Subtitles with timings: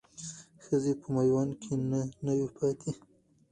[0.63, 1.73] ښځې په میوند کې
[2.25, 2.91] نه وې پاتې.